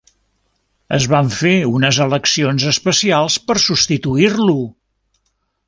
[0.95, 4.59] Es van fer unes eleccions especials per substituir-lo.